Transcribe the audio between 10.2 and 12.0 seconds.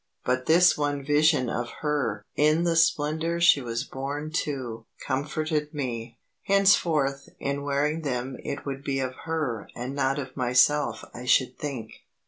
myself I should think.